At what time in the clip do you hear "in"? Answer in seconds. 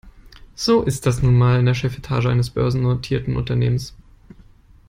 1.59-1.67